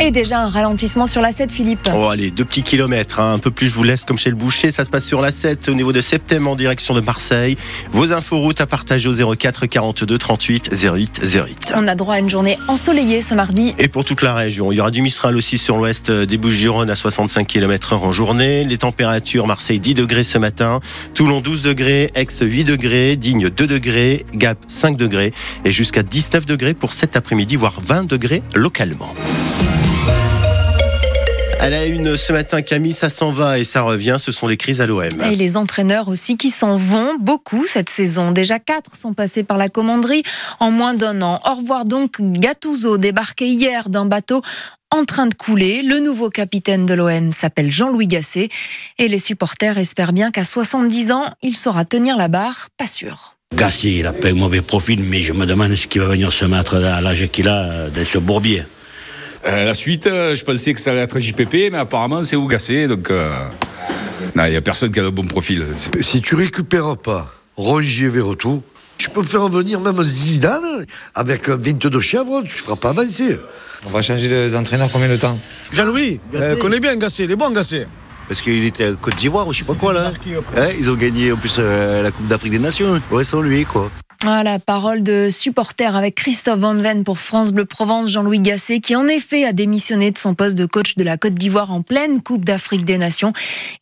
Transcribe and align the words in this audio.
Et 0.00 0.12
déjà 0.12 0.40
un 0.40 0.48
ralentissement 0.48 1.08
sur 1.08 1.20
la 1.20 1.32
7, 1.32 1.50
Philippe. 1.50 1.90
Oh, 1.92 2.06
allez, 2.06 2.30
deux 2.30 2.44
petits 2.44 2.62
kilomètres, 2.62 3.18
hein. 3.18 3.32
un 3.32 3.38
peu 3.40 3.50
plus, 3.50 3.66
je 3.66 3.74
vous 3.74 3.82
laisse 3.82 4.04
comme 4.04 4.16
chez 4.16 4.30
le 4.30 4.36
boucher. 4.36 4.70
Ça 4.70 4.84
se 4.84 4.90
passe 4.90 5.04
sur 5.04 5.20
la 5.20 5.32
7 5.32 5.68
au 5.68 5.74
niveau 5.74 5.92
de 5.92 6.00
Septembre 6.00 6.50
en 6.50 6.54
direction 6.54 6.94
de 6.94 7.00
Marseille. 7.00 7.56
Vos 7.90 8.12
inforoutes 8.12 8.60
à 8.60 8.66
partager 8.68 9.08
au 9.08 9.34
04 9.34 9.66
42 9.66 10.16
38 10.16 10.70
08 10.72 11.20
08. 11.24 11.72
On 11.74 11.88
a 11.88 11.96
droit 11.96 12.14
à 12.14 12.20
une 12.20 12.30
journée 12.30 12.56
ensoleillée 12.68 13.22
ce 13.22 13.34
mardi. 13.34 13.74
Et 13.78 13.88
pour 13.88 14.04
toute 14.04 14.22
la 14.22 14.34
région, 14.34 14.70
il 14.70 14.76
y 14.76 14.80
aura 14.80 14.92
du 14.92 15.02
Mistral 15.02 15.34
aussi 15.34 15.58
sur 15.58 15.76
l'ouest 15.76 16.12
des 16.12 16.38
Bouches-du-Rhône 16.38 16.90
à 16.90 16.94
65 16.94 17.44
km/h 17.48 17.96
en 17.96 18.12
journée. 18.12 18.62
Les 18.62 18.78
températures, 18.78 19.48
Marseille 19.48 19.80
10 19.80 19.94
degrés 19.94 20.22
ce 20.22 20.38
matin, 20.38 20.78
Toulon 21.14 21.40
12 21.40 21.62
degrés, 21.62 22.12
Aix 22.14 22.28
8 22.40 22.62
degrés, 22.62 23.16
Digne 23.16 23.50
2 23.50 23.66
degrés, 23.66 24.24
Gap 24.32 24.58
5 24.68 24.96
degrés 24.96 25.32
et 25.64 25.72
jusqu'à 25.72 26.04
19 26.04 26.46
degrés 26.46 26.74
pour 26.74 26.92
cet 26.92 27.16
après-midi, 27.16 27.56
voire 27.56 27.80
20 27.84 28.04
degrés 28.04 28.42
localement. 28.54 29.12
Elle 31.60 31.74
a 31.74 31.86
une 31.86 32.16
ce 32.16 32.32
matin, 32.32 32.62
Camille, 32.62 32.92
ça 32.92 33.08
s'en 33.08 33.30
va 33.30 33.58
et 33.58 33.64
ça 33.64 33.82
revient, 33.82 34.16
ce 34.18 34.30
sont 34.30 34.46
les 34.46 34.56
crises 34.56 34.80
à 34.80 34.86
l'OM. 34.86 35.08
Et 35.30 35.34
les 35.34 35.56
entraîneurs 35.56 36.08
aussi 36.08 36.36
qui 36.36 36.50
s'en 36.50 36.76
vont 36.76 37.16
beaucoup 37.18 37.66
cette 37.66 37.90
saison. 37.90 38.30
Déjà 38.30 38.60
quatre 38.60 38.96
sont 38.96 39.12
passés 39.12 39.42
par 39.42 39.58
la 39.58 39.68
commanderie 39.68 40.22
en 40.60 40.70
moins 40.70 40.94
d'un 40.94 41.20
an. 41.20 41.40
Au 41.44 41.54
revoir 41.54 41.84
donc 41.84 42.20
Gattuso, 42.20 42.96
débarqué 42.96 43.48
hier 43.48 43.88
d'un 43.88 44.06
bateau 44.06 44.40
en 44.92 45.04
train 45.04 45.26
de 45.26 45.34
couler. 45.34 45.82
Le 45.82 45.98
nouveau 45.98 46.30
capitaine 46.30 46.86
de 46.86 46.94
l'OM 46.94 47.32
s'appelle 47.32 47.72
Jean-Louis 47.72 48.06
Gasset 48.06 48.50
et 48.98 49.08
les 49.08 49.18
supporters 49.18 49.78
espèrent 49.78 50.12
bien 50.12 50.30
qu'à 50.30 50.44
70 50.44 51.10
ans, 51.10 51.26
il 51.42 51.56
saura 51.56 51.84
tenir 51.84 52.16
la 52.16 52.28
barre, 52.28 52.68
pas 52.76 52.86
sûr. 52.86 53.34
Gasset, 53.54 53.94
il 53.94 54.06
a 54.06 54.12
pas 54.12 54.28
un 54.28 54.34
mauvais 54.34 54.62
profil, 54.62 55.02
mais 55.02 55.22
je 55.22 55.32
me 55.32 55.44
demande 55.44 55.74
ce 55.74 55.88
qu'il 55.88 56.02
va 56.02 56.06
venir 56.06 56.32
se 56.32 56.44
mettre 56.44 56.76
à 56.76 57.00
l'âge 57.00 57.28
qu'il 57.32 57.48
a 57.48 57.90
dans 57.90 58.04
ce 58.04 58.18
bourbier. 58.18 58.62
Euh, 59.48 59.64
la 59.64 59.72
suite, 59.74 60.06
euh, 60.06 60.34
je 60.34 60.44
pensais 60.44 60.74
que 60.74 60.80
ça 60.80 60.90
allait 60.90 61.00
être 61.00 61.18
JPP, 61.18 61.70
mais 61.72 61.78
apparemment 61.78 62.22
c'est 62.22 62.36
Ougassé, 62.36 62.86
donc 62.86 63.10
euh, 63.10 63.32
il 64.36 64.50
n'y 64.50 64.56
a 64.56 64.60
personne 64.60 64.92
qui 64.92 65.00
a 65.00 65.02
le 65.02 65.10
bon 65.10 65.26
profil. 65.26 65.64
Si 66.02 66.20
tu 66.20 66.34
récupères 66.34 66.98
pas 66.98 67.32
Rongier 67.56 68.10
tout, 68.38 68.62
tu 68.98 69.08
peux 69.08 69.22
faire 69.22 69.48
venir 69.48 69.80
même 69.80 70.02
Zidane 70.02 70.84
avec 71.14 71.48
22 71.48 71.98
chèvres, 72.00 72.42
tu 72.42 72.58
ne 72.58 72.62
feras 72.62 72.76
pas 72.76 72.90
avancer. 72.90 73.38
On 73.86 73.90
va 73.90 74.02
changer 74.02 74.50
d'entraîneur 74.50 74.90
combien 74.92 75.08
de 75.08 75.16
temps 75.16 75.38
Jean-Louis, 75.72 76.20
connaît 76.60 76.80
bien 76.80 76.96
Gassé, 76.96 77.24
il 77.24 77.30
est 77.30 77.36
bon 77.36 77.50
Gassé. 77.50 77.86
Parce 78.28 78.42
qu'il 78.42 78.62
était 78.64 78.84
à 78.84 78.92
Côte 78.92 79.16
d'Ivoire 79.16 79.48
ou 79.48 79.54
je 79.54 79.60
sais 79.60 79.64
pas 79.64 79.78
quoi 79.78 79.94
là. 79.94 80.12
Hein, 80.58 80.68
ils 80.78 80.90
ont 80.90 80.96
gagné 80.96 81.32
en 81.32 81.36
plus 81.36 81.58
la 81.58 82.10
Coupe 82.10 82.26
d'Afrique 82.26 82.52
des 82.52 82.58
Nations. 82.58 83.00
Ouais, 83.10 83.24
sans 83.24 83.40
lui 83.40 83.64
quoi? 83.64 83.90
Ah, 84.26 84.42
la 84.42 84.58
parole 84.58 85.04
de 85.04 85.28
supporter 85.30 85.94
avec 85.94 86.16
Christophe 86.16 86.58
Van 86.58 86.74
Ven 86.74 87.04
pour 87.04 87.20
France 87.20 87.52
Bleu 87.52 87.64
Provence, 87.64 88.10
Jean-Louis 88.10 88.40
Gasset, 88.40 88.80
qui 88.80 88.96
en 88.96 89.06
effet 89.06 89.44
a 89.44 89.52
démissionné 89.52 90.10
de 90.10 90.18
son 90.18 90.34
poste 90.34 90.56
de 90.56 90.66
coach 90.66 90.96
de 90.96 91.04
la 91.04 91.16
Côte 91.16 91.34
d'Ivoire 91.34 91.70
en 91.70 91.82
pleine 91.82 92.20
Coupe 92.20 92.44
d'Afrique 92.44 92.84
des 92.84 92.98
Nations. 92.98 93.32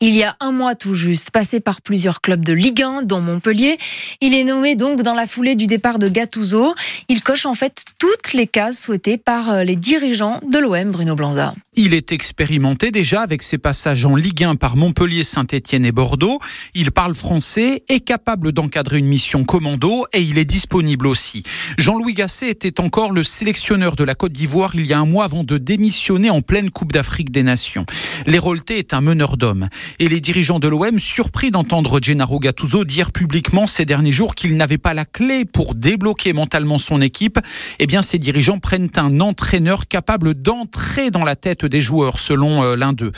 Il 0.01 0.15
y 0.15 0.25
a 0.25 0.37
un 0.41 0.53
mois 0.53 0.75
tout 0.75 0.93
juste, 0.93 1.31
passé 1.31 1.59
par 1.59 1.81
plusieurs 1.81 2.20
clubs 2.20 2.45
de 2.45 2.53
Ligue 2.53 2.83
1, 2.83 3.05
dont 3.05 3.23
Montpellier. 3.23 3.78
Il 4.20 4.34
est 4.34 4.45
nommé 4.45 4.77
donc 4.77 5.01
dans 5.01 5.15
la 5.15 5.27
foulée 5.27 5.56
du 5.56 5.67
départ 5.67 5.98
de 5.98 6.06
Gattuso. 6.06 6.75
Il 7.09 7.23
coche 7.23 7.47
en 7.47 7.55
fait 7.55 7.87
toutes 7.98 8.34
les 8.34 8.47
cases 8.47 8.83
souhaitées 8.83 9.17
par 9.17 9.50
euh, 9.50 9.65
les 9.65 9.77
dirigeants 9.77 10.41
de 10.47 10.59
l'OM, 10.59 10.91
Bruno 10.91 11.15
Blanza. 11.15 11.55
Il 11.77 11.95
est 11.95 12.12
expérimenté 12.12 12.91
déjà 12.91 13.23
avec 13.23 13.43
ses 13.43 13.56
passages 13.56 14.05
en 14.05 14.17
Ligue 14.17 14.45
1 14.45 14.56
par 14.56 14.77
Montpellier, 14.77 15.25
Saint-Etienne 15.25 15.87
et 15.87 15.93
Bordeaux. 15.93 16.41
Il 16.75 16.93
parle 16.93 17.15
français, 17.15 17.84
est 17.89 18.00
capable 18.00 18.53
d'encadrer 18.53 18.98
une 18.98 19.06
mission 19.06 19.45
commando 19.45 20.06
et 20.12 20.26
il 20.29 20.39
est 20.39 20.45
disponible 20.45 21.07
aussi. 21.07 21.43
Jean-Louis 21.79 22.15
Gasset 22.15 22.51
était 22.51 22.81
encore 22.81 23.13
le 23.13 23.23
sélectionneur 23.23 23.97
de 23.97 24.05
la 24.05 24.15
Côte 24.15 24.33
d'Ivoire 24.33 24.75
il 24.75 24.87
y 24.87 24.93
a 24.93 24.99
un 24.99 25.07
mois 25.07 25.25
avant 25.25 25.45
de 25.45 25.59
démissionner 25.59 26.31
en 26.31 26.43
pleine 26.43 26.71
Coupe 26.71 26.93
d'Afrique 26.93 27.31
des 27.31 27.43
Nations. 27.43 27.87
L'Hérolté 28.27 28.79
est 28.79 28.95
un 28.95 29.01
meneur 29.01 29.37
d'hommes 29.37 29.69
et 29.99 30.09
les 30.09 30.21
dirigeants 30.21 30.59
de 30.59 30.69
l'OM, 30.69 30.99
surpris 30.99 31.51
d'entendre 31.51 32.01
Gennaro 32.03 32.39
Gattuso 32.39 32.85
dire 32.85 33.13
publiquement 33.13 33.67
ces 33.67 33.85
derniers 33.85 34.12
jours 34.12 34.34
qu'il 34.34 34.56
n'avait 34.56 34.78
pas 34.78 34.95
la 34.95 35.05
clé 35.05 35.45
pour 35.45 35.75
débloquer 35.75 36.33
mentalement 36.33 36.79
son 36.79 37.00
équipe, 37.00 37.39
eh 37.79 37.87
bien 37.87 38.03
ces 38.03 38.19
dirigeants 38.19 38.59
prennent 38.59 38.91
un 38.97 39.21
entraîneur 39.21 39.89
capable 39.89 40.34
d'entrer 40.34 41.11
dans 41.11 41.25
la 41.25 41.37
tête 41.37 41.65
des 41.65 41.81
joueurs, 41.81 42.21
selon 42.21 42.62
euh, 42.62 42.77
l'un 42.77 42.93
d'eux. 42.93 43.12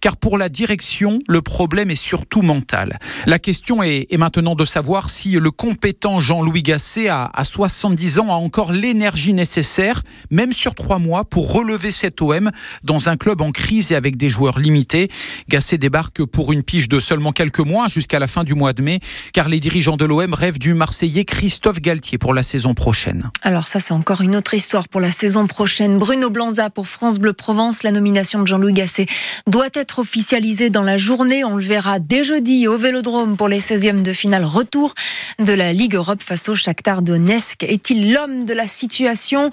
Car 0.00 0.16
pour 0.16 0.38
la 0.38 0.48
direction, 0.48 1.18
le 1.28 1.42
problème 1.42 1.90
est 1.90 1.94
surtout 1.94 2.42
mental. 2.42 2.98
La 3.26 3.38
question 3.38 3.82
est, 3.82 4.06
est 4.10 4.16
maintenant 4.16 4.54
de 4.54 4.64
savoir 4.64 5.10
si 5.10 5.32
le 5.32 5.50
compétent 5.50 6.20
Jean-Louis 6.20 6.53
Gasset, 6.62 7.08
à, 7.08 7.30
à 7.32 7.44
70 7.44 8.18
ans, 8.18 8.28
a 8.28 8.34
encore 8.34 8.72
l'énergie 8.72 9.32
nécessaire, 9.32 10.02
même 10.30 10.52
sur 10.52 10.74
trois 10.74 10.98
mois, 10.98 11.24
pour 11.24 11.52
relever 11.52 11.92
cet 11.92 12.20
OM 12.22 12.50
dans 12.82 13.08
un 13.08 13.16
club 13.16 13.40
en 13.40 13.52
crise 13.52 13.92
et 13.92 13.94
avec 13.94 14.16
des 14.16 14.30
joueurs 14.30 14.58
limités. 14.58 15.10
Gasset 15.48 15.78
débarque 15.78 16.24
pour 16.24 16.52
une 16.52 16.62
pige 16.62 16.88
de 16.88 17.00
seulement 17.00 17.32
quelques 17.32 17.60
mois, 17.60 17.88
jusqu'à 17.88 18.18
la 18.18 18.26
fin 18.26 18.44
du 18.44 18.54
mois 18.54 18.72
de 18.72 18.82
mai, 18.82 19.00
car 19.32 19.48
les 19.48 19.60
dirigeants 19.60 19.96
de 19.96 20.04
l'OM 20.04 20.34
rêvent 20.34 20.58
du 20.58 20.74
Marseillais 20.74 21.24
Christophe 21.24 21.80
Galtier 21.80 22.18
pour 22.18 22.34
la 22.34 22.42
saison 22.42 22.74
prochaine. 22.74 23.30
Alors 23.42 23.66
ça, 23.66 23.80
c'est 23.80 23.94
encore 23.94 24.20
une 24.20 24.36
autre 24.36 24.54
histoire 24.54 24.88
pour 24.88 25.00
la 25.00 25.10
saison 25.10 25.46
prochaine. 25.46 25.98
Bruno 25.98 26.30
Blanza 26.30 26.70
pour 26.70 26.86
France 26.86 27.18
Bleu 27.18 27.32
Provence. 27.32 27.82
La 27.82 27.92
nomination 27.92 28.42
de 28.42 28.46
Jean-Louis 28.46 28.72
Gasset 28.72 29.06
doit 29.46 29.68
être 29.74 29.98
officialisée 29.98 30.70
dans 30.70 30.82
la 30.82 30.96
journée. 30.96 31.44
On 31.44 31.56
le 31.56 31.62
verra 31.62 31.98
dès 31.98 32.24
jeudi 32.24 32.66
au 32.68 32.76
Vélodrome 32.76 33.36
pour 33.36 33.48
les 33.48 33.60
16e 33.60 34.02
de 34.02 34.12
finale 34.12 34.44
retour 34.44 34.94
de 35.38 35.52
la 35.52 35.72
Ligue 35.72 35.94
Europe 35.94 36.22
face 36.22 36.48
au 36.48 36.54
Shakhtar 36.54 37.02
Donetsk. 37.02 37.64
Est-il 37.64 38.12
l'homme 38.12 38.46
de 38.46 38.54
la 38.54 38.66
situation 38.66 39.50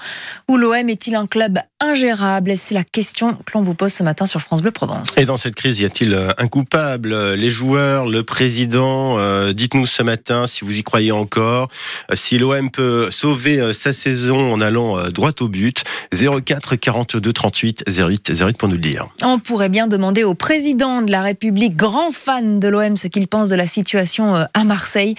ou 0.48 0.58
l'OM 0.58 0.90
est-il 0.90 1.16
un 1.16 1.28
club 1.28 1.60
ingérable 1.82 2.54
C'est 2.56 2.76
la 2.76 2.84
question 2.84 3.34
que 3.34 3.52
l'on 3.56 3.64
vous 3.64 3.74
pose 3.74 3.92
ce 3.92 4.04
matin 4.04 4.26
sur 4.26 4.42
France 4.42 4.62
Bleu 4.62 4.72
Provence. 4.72 5.18
Et 5.18 5.26
dans 5.26 5.38
cette 5.38 5.56
crise, 5.56 5.80
y 5.80 5.86
a-t-il 5.86 6.16
un 6.38 6.48
coupable 6.48 7.34
Les 7.34 7.50
joueurs, 7.50 8.08
le 8.08 8.24
président 8.24 9.18
euh, 9.18 9.52
Dites-nous 9.52 9.86
ce 9.86 10.04
matin 10.04 10.48
si 10.48 10.64
vous 10.64 10.78
y 10.78 10.84
croyez 10.84 11.12
encore. 11.12 11.68
Euh, 12.12 12.16
si 12.16 12.38
l'OM 12.38 12.70
peut 12.70 13.10
sauver 13.12 13.60
euh, 13.60 13.74
sa 13.74 13.92
saison 13.92 14.54
en 14.54 14.62
allant 14.62 15.10
droit 15.10 15.32
au 15.42 15.48
but. 15.48 15.84
04 16.14 16.76
42 16.76 17.34
38 17.34 17.84
08 17.88 18.32
08 18.40 18.58
pour 18.58 18.68
nous 18.68 18.76
le 18.76 18.82
dire. 18.82 19.08
On 19.24 19.40
pourrait 19.40 19.70
bien 19.70 19.88
demander 19.88 20.24
au 20.24 20.34
président 20.34 21.02
de 21.02 21.10
la 21.10 21.22
République, 21.22 21.76
grand 21.76 22.12
fan 22.12 22.60
de 22.60 22.68
l'OM, 22.68 22.98
ce 22.98 23.08
qu'il 23.08 23.28
pense 23.28 23.50
de 23.50 23.56
la 23.56 23.66
situation 23.66 24.36
à 24.54 24.64
Marseille. 24.64 25.16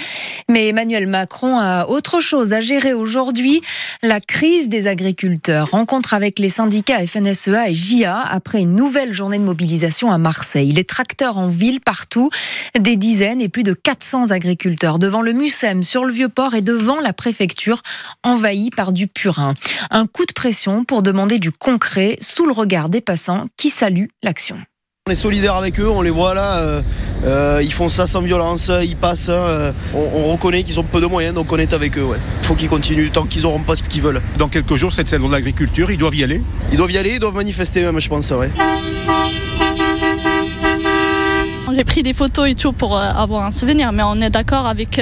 Mais 0.48 0.68
Emmanuel 0.68 1.06
Macron 1.06 1.58
a 1.58 1.86
autre 1.86 2.20
chose 2.20 2.52
à 2.52 2.60
gérer 2.60 2.92
aujourd'hui, 2.92 3.62
la 4.02 4.20
crise 4.20 4.68
des 4.68 4.86
agriculteurs. 4.86 5.70
Rencontre 5.70 6.14
avec 6.14 6.38
les 6.38 6.51
syndicats 6.52 7.04
FNSEA 7.04 7.70
et 7.70 7.74
JA 7.74 8.20
après 8.20 8.60
une 8.60 8.76
nouvelle 8.76 9.12
journée 9.12 9.38
de 9.38 9.42
mobilisation 9.42 10.12
à 10.12 10.18
Marseille. 10.18 10.70
Les 10.70 10.84
tracteurs 10.84 11.38
en 11.38 11.48
ville 11.48 11.80
partout, 11.80 12.30
des 12.78 12.96
dizaines 12.96 13.40
et 13.40 13.48
plus 13.48 13.64
de 13.64 13.72
400 13.72 14.30
agriculteurs 14.30 15.00
devant 15.00 15.22
le 15.22 15.32
MUSEM 15.32 15.82
sur 15.82 16.04
le 16.04 16.12
Vieux-Port 16.12 16.54
et 16.54 16.62
devant 16.62 17.00
la 17.00 17.12
préfecture 17.12 17.82
envahie 18.22 18.70
par 18.70 18.92
du 18.92 19.08
purin. 19.08 19.54
Un 19.90 20.06
coup 20.06 20.26
de 20.26 20.32
pression 20.32 20.84
pour 20.84 21.02
demander 21.02 21.40
du 21.40 21.50
concret 21.50 22.16
sous 22.20 22.46
le 22.46 22.52
regard 22.52 22.88
des 22.88 23.00
passants 23.00 23.48
qui 23.56 23.70
saluent 23.70 24.10
l'action. 24.22 24.58
On 25.08 25.10
est 25.10 25.16
solidaires 25.16 25.56
avec 25.56 25.80
eux, 25.80 25.90
on 25.90 26.00
les 26.00 26.10
voit 26.10 26.32
là, 26.32 26.58
euh, 26.58 26.80
euh, 27.24 27.60
ils 27.60 27.72
font 27.72 27.88
ça 27.88 28.06
sans 28.06 28.20
violence, 28.20 28.70
ils 28.84 28.94
passent, 28.94 29.26
euh, 29.30 29.72
on, 29.94 30.30
reconnaît 30.30 30.62
qu'ils 30.62 30.78
ont 30.78 30.84
peu 30.84 31.00
de 31.00 31.06
moyens, 31.06 31.34
donc 31.34 31.50
on 31.50 31.56
est 31.56 31.72
avec 31.72 31.98
eux. 31.98 32.06
Il 32.40 32.46
faut 32.46 32.54
qu'ils 32.54 32.68
continuent 32.68 33.10
tant 33.10 33.24
qu'ils 33.24 33.42
n'auront 33.42 33.64
pas 33.64 33.74
ce 33.74 33.88
qu'ils 33.88 34.00
veulent. 34.00 34.22
Dans 34.38 34.46
quelques 34.46 34.76
jours, 34.76 34.92
cette 34.92 35.08
saison 35.08 35.26
de 35.26 35.32
l'agriculture, 35.32 35.90
ils 35.90 35.98
doivent 35.98 36.14
y 36.14 36.22
aller? 36.22 36.40
Ils 36.70 36.76
doivent 36.76 36.92
y 36.92 36.98
aller, 36.98 37.14
ils 37.14 37.18
doivent 37.18 37.34
manifester 37.34 37.82
même, 37.82 37.98
je 37.98 38.08
pense, 38.08 38.30
ouais. 38.30 38.52
J'ai 41.74 41.84
pris 41.84 42.04
des 42.04 42.12
photos 42.12 42.48
et 42.48 42.54
tout 42.54 42.72
pour 42.72 42.96
avoir 42.96 43.44
un 43.44 43.50
souvenir, 43.50 43.90
mais 43.90 44.04
on 44.04 44.20
est 44.20 44.30
d'accord 44.30 44.66
avec 44.68 45.00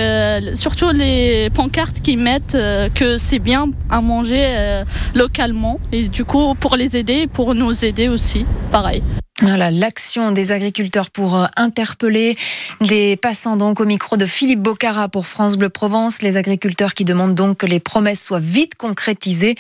surtout 0.55 0.93
les 0.95 1.51
pancartes 1.51 2.01
qui 2.01 2.17
mettent 2.17 2.57
que 2.95 3.19
c'est 3.19 3.39
bien 3.39 3.67
à 3.91 4.01
manger 4.01 4.83
localement 5.15 5.79
et 5.93 6.09
du 6.09 6.25
coup 6.25 6.55
pour 6.55 6.77
les 6.77 6.97
aider, 6.97 7.27
pour 7.27 7.55
nous 7.55 7.85
aider 7.85 8.09
aussi, 8.09 8.47
pareil. 8.73 9.03
Voilà, 9.43 9.71
l'action 9.71 10.33
des 10.33 10.53
agriculteurs 10.53 11.09
pour 11.09 11.35
euh, 11.35 11.47
interpeller 11.57 12.37
les 12.83 13.17
passants 13.17 13.57
donc 13.57 13.81
au 13.81 13.87
micro 13.87 14.19
de 14.19 14.27
Philippe 14.27 14.61
Bocara 14.61 15.09
pour 15.09 15.27
France 15.27 15.57
Bleu 15.57 15.71
Provence. 15.71 16.21
Les 16.21 16.37
agriculteurs 16.37 16.93
qui 16.93 17.07
demandent 17.07 17.35
donc 17.35 17.59
que 17.59 17.67
les 17.67 17.81
promesses 17.81 18.23
soient 18.23 18.39
vite 18.39 18.75
concrétisées. 18.75 19.55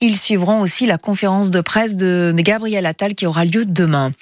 Ils 0.00 0.18
suivront 0.18 0.62
aussi 0.62 0.86
la 0.86 0.96
conférence 0.96 1.50
de 1.50 1.60
presse 1.60 1.96
de 1.96 2.34
Gabriel 2.34 2.86
Attal 2.86 3.14
qui 3.14 3.26
aura 3.26 3.44
lieu 3.44 3.66
demain. 3.66 4.12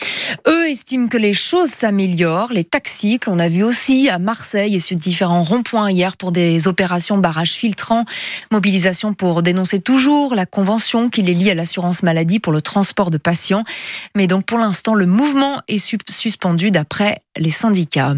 Eux 0.46 0.69
estiment 0.69 1.08
que 1.08 1.16
les 1.16 1.32
choses 1.32 1.70
s'améliorent. 1.70 2.52
Les 2.52 2.64
taxis 2.64 3.19
que 3.19 3.31
l'on 3.31 3.38
a 3.38 3.48
vu 3.48 3.62
aussi 3.62 4.08
à 4.08 4.19
Marseille 4.19 4.75
et 4.75 4.81
sur 4.81 4.96
différents 4.96 5.42
ronds-points 5.42 5.90
hier 5.90 6.16
pour 6.16 6.32
des 6.32 6.69
opérations 6.69 7.19
barrage 7.19 7.52
filtrants. 7.52 8.04
Mobilisation 8.50 9.14
pour 9.14 9.42
dénoncer 9.42 9.81
toujours 9.81 10.34
la 10.34 10.46
convention 10.46 11.10
qui 11.10 11.22
les 11.22 11.34
lie 11.34 11.50
à 11.50 11.54
l'assurance 11.54 12.02
maladie 12.02 12.40
pour 12.40 12.52
le 12.52 12.62
transport 12.62 13.10
de 13.10 13.19
patients. 13.19 13.64
Mais 14.14 14.26
donc 14.26 14.44
pour 14.44 14.58
l'instant, 14.58 14.94
le 14.94 15.06
mouvement 15.06 15.60
est 15.69 15.78
suspendu 16.08 16.70
d'après 16.70 17.22
les 17.36 17.50
syndicats. 17.50 18.14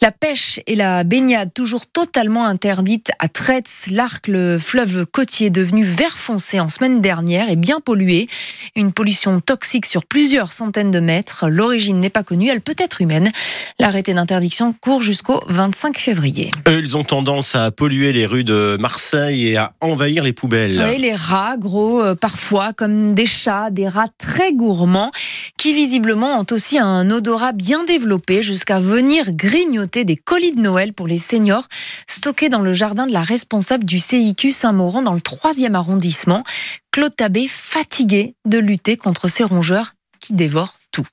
La 0.00 0.10
pêche 0.10 0.60
et 0.66 0.74
la 0.74 1.04
baignade 1.04 1.52
toujours 1.54 1.86
totalement 1.86 2.46
interdites 2.46 3.10
à 3.18 3.28
Tretz, 3.28 3.86
l'Arc, 3.90 4.28
le 4.28 4.58
fleuve 4.58 5.06
côtier 5.06 5.50
devenu 5.50 5.84
vert 5.84 6.18
foncé 6.18 6.58
en 6.58 6.68
semaine 6.68 7.00
dernière 7.00 7.48
et 7.48 7.56
bien 7.56 7.80
pollué. 7.80 8.28
Une 8.76 8.92
pollution 8.92 9.40
toxique 9.40 9.86
sur 9.86 10.04
plusieurs 10.04 10.52
centaines 10.52 10.90
de 10.90 11.00
mètres. 11.00 11.48
L'origine 11.48 12.00
n'est 12.00 12.10
pas 12.10 12.24
connue, 12.24 12.48
elle 12.48 12.60
peut 12.60 12.74
être 12.78 13.02
humaine. 13.02 13.30
L'arrêté 13.78 14.14
d'interdiction 14.14 14.74
court 14.80 15.00
jusqu'au 15.00 15.42
25 15.48 15.98
février. 15.98 16.50
Eux, 16.68 16.80
ils 16.80 16.96
ont 16.96 17.04
tendance 17.04 17.54
à 17.54 17.70
polluer 17.70 18.12
les 18.12 18.26
rues 18.26 18.44
de 18.44 18.76
Marseille 18.80 19.48
et 19.48 19.56
à 19.56 19.72
envahir 19.80 20.24
les 20.24 20.32
poubelles. 20.32 20.82
Oui, 20.84 20.98
les 20.98 21.14
rats, 21.14 21.56
gros, 21.56 22.02
euh, 22.02 22.14
parfois, 22.14 22.72
comme 22.72 23.14
des 23.14 23.26
chats, 23.26 23.70
des 23.70 23.88
rats 23.88 24.08
très 24.18 24.52
gourmands, 24.52 25.12
qui 25.56 25.72
visiblement 25.72 26.40
ont 26.40 26.46
aussi 26.50 26.78
un 26.78 27.10
odorat 27.10 27.52
bien 27.52 27.84
développé 27.84 28.42
jusqu'à 28.42 28.80
venir 28.80 29.32
grignoter 29.32 29.83
des 29.86 30.16
colis 30.16 30.52
de 30.54 30.60
Noël 30.60 30.92
pour 30.92 31.06
les 31.06 31.18
seniors, 31.18 31.68
stockés 32.06 32.48
dans 32.48 32.60
le 32.60 32.72
jardin 32.72 33.06
de 33.06 33.12
la 33.12 33.22
responsable 33.22 33.84
du 33.84 33.98
CIQ 33.98 34.50
Saint-Maurent 34.50 35.02
dans 35.02 35.14
le 35.14 35.20
3e 35.20 35.74
arrondissement. 35.74 36.42
Claude 36.90 37.14
Tabé, 37.14 37.46
fatigué 37.48 38.34
de 38.46 38.58
lutter 38.58 38.96
contre 38.96 39.28
ces 39.28 39.44
rongeurs 39.44 39.92
qui 40.20 40.32
dévorent 40.32 40.78
tout. 40.90 41.04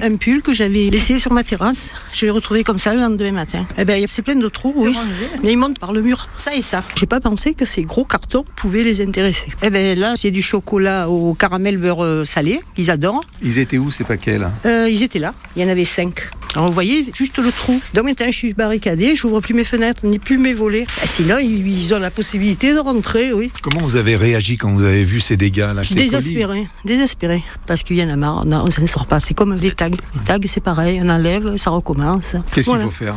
Un 0.00 0.16
pull 0.16 0.40
que 0.42 0.54
j'avais 0.54 0.88
laissé 0.88 1.18
sur 1.18 1.32
ma 1.32 1.44
terrasse, 1.44 1.94
je 2.14 2.24
l'ai 2.24 2.30
retrouvé 2.30 2.64
comme 2.64 2.78
ça 2.78 2.94
le 2.94 3.00
lendemain 3.00 3.32
matin. 3.32 3.66
Eh 3.76 3.84
ben, 3.84 4.02
c'est 4.08 4.22
plein 4.22 4.36
de 4.36 4.48
trous, 4.48 4.72
oui. 4.76 4.96
Mais 5.42 5.52
ils 5.52 5.56
montent 5.58 5.78
par 5.78 5.92
le 5.92 6.00
mur, 6.00 6.28
ça 6.38 6.54
et 6.54 6.62
ça. 6.62 6.82
J'ai 6.98 7.04
pas 7.06 7.20
pensé 7.20 7.52
que 7.52 7.66
ces 7.66 7.82
gros 7.82 8.04
cartons 8.06 8.44
pouvaient 8.56 8.84
les 8.84 9.02
intéresser. 9.02 9.50
Eh 9.62 9.68
ben 9.68 9.98
là, 9.98 10.14
c'est 10.16 10.30
du 10.30 10.40
chocolat 10.40 11.10
au 11.10 11.34
caramel 11.34 11.76
beurre 11.76 12.24
salé, 12.24 12.60
qu'ils 12.74 12.90
adorent. 12.90 13.24
Ils 13.42 13.58
étaient 13.58 13.76
où 13.76 13.90
ces 13.90 14.04
paquets 14.04 14.38
là? 14.38 14.50
Euh, 14.64 14.88
Ils 14.88 15.02
étaient 15.02 15.18
là, 15.18 15.34
il 15.56 15.62
y 15.62 15.64
en 15.64 15.68
avait 15.68 15.84
cinq. 15.84 16.30
Alors 16.54 16.68
vous 16.68 16.74
voyez 16.74 17.06
juste 17.14 17.38
le 17.38 17.50
trou. 17.50 17.80
Donc 17.94 18.04
maintenant 18.04 18.26
je 18.26 18.36
suis 18.36 18.54
barricadée, 18.54 19.14
j'ouvre 19.14 19.40
plus 19.40 19.54
mes 19.54 19.64
fenêtres, 19.64 20.04
ni 20.06 20.18
plus 20.18 20.38
mes 20.38 20.52
volets. 20.52 20.86
Ben, 21.00 21.06
sinon 21.06 21.38
ils 21.38 21.94
ont 21.94 21.98
la 21.98 22.10
possibilité 22.10 22.74
de 22.74 22.78
rentrer, 22.78 23.32
oui. 23.32 23.50
Comment 23.62 23.86
vous 23.86 23.96
avez 23.96 24.16
réagi 24.16 24.58
quand 24.58 24.72
vous 24.72 24.84
avez 24.84 25.04
vu 25.04 25.20
ces 25.20 25.36
dégâts 25.36 25.70
là 25.74 25.82
Je 25.82 25.88
suis 25.88 25.94
désespéré, 25.94 26.68
désespéré. 26.84 27.42
Parce 27.66 27.82
qu'il 27.82 27.96
y 27.96 28.04
en 28.04 28.10
a 28.10 28.16
marre, 28.16 28.44
on 28.46 28.70
s'en 28.70 28.86
sort 28.86 29.06
pas. 29.06 29.20
C'est 29.20 29.34
comme 29.34 29.56
des 29.56 29.70
tags. 29.72 29.88
Les 29.88 30.20
tags 30.24 30.38
c'est 30.44 30.62
pareil, 30.62 31.00
on 31.02 31.08
enlève, 31.08 31.56
ça 31.56 31.70
recommence. 31.70 32.36
Qu'est-ce 32.52 32.70
qu'il 32.70 32.80
faut 32.80 32.90
faire? 32.90 33.14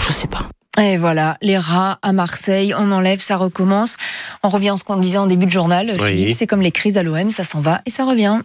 Je 0.00 0.12
sais 0.12 0.28
pas. 0.28 0.48
Et 0.80 0.96
voilà, 0.96 1.36
les 1.42 1.58
rats 1.58 1.98
à 2.02 2.12
Marseille, 2.12 2.72
on 2.78 2.92
enlève, 2.92 3.18
ça 3.20 3.36
recommence. 3.36 3.96
On 4.44 4.48
revient 4.48 4.70
à 4.70 4.76
ce 4.76 4.84
qu'on 4.84 4.96
disait 4.96 5.18
en 5.18 5.26
début 5.26 5.46
de 5.46 5.50
journal. 5.50 5.90
Oui. 5.92 6.06
Philippe, 6.06 6.32
c'est 6.32 6.46
comme 6.46 6.62
les 6.62 6.70
crises 6.70 6.96
à 6.96 7.02
l'OM, 7.02 7.30
ça 7.30 7.42
s'en 7.42 7.60
va 7.60 7.80
et 7.84 7.90
ça 7.90 8.04
revient. 8.04 8.38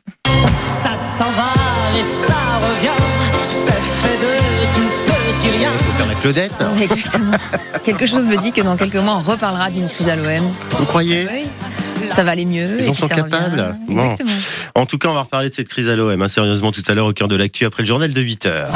Ça 0.65 0.97
s'en 0.97 1.29
va 1.31 1.53
et 1.97 2.03
ça 2.03 2.33
revient. 2.33 3.03
C'est 3.49 3.71
fait 3.71 4.17
de 4.17 4.73
tout 4.73 4.89
petit 5.05 5.57
rien. 5.57 5.69
Faut 5.77 5.91
faire 5.93 6.07
la 6.07 6.15
Claudette. 6.15 6.53
Oui, 6.75 6.83
Exactement. 6.83 7.37
Quelque 7.83 8.05
chose 8.05 8.25
me 8.25 8.37
dit 8.37 8.51
que 8.51 8.61
dans 8.61 8.77
quelques 8.77 8.95
mois, 8.95 9.15
on 9.15 9.31
reparlera 9.31 9.69
d'une 9.69 9.87
crise 9.87 10.07
à 10.07 10.15
l'OM. 10.15 10.51
Vous 10.79 10.85
croyez 10.85 11.27
Oui. 11.31 11.47
Ça 12.11 12.23
va 12.23 12.31
aller 12.31 12.45
mieux. 12.45 12.77
Ils 12.79 12.89
en 12.89 12.93
sont 12.93 13.07
capables. 13.07 13.75
Bon. 13.87 14.11
Exactement. 14.11 14.31
En 14.75 14.85
tout 14.85 14.97
cas, 14.97 15.09
on 15.09 15.13
va 15.13 15.21
reparler 15.21 15.49
de 15.49 15.55
cette 15.55 15.67
crise 15.69 15.89
à 15.89 15.95
l'OM, 15.95 16.21
hein, 16.21 16.27
sérieusement, 16.27 16.71
tout 16.71 16.83
à 16.87 16.93
l'heure 16.93 17.05
au 17.07 17.13
cœur 17.13 17.27
de 17.27 17.35
l'actu 17.35 17.65
après 17.65 17.83
le 17.83 17.87
journal 17.87 18.11
de 18.11 18.21
8 18.21 18.45
heures. 18.45 18.69